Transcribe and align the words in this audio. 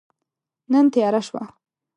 نن 0.71 0.85
تیاره 0.93 1.21
شوه 1.27 1.43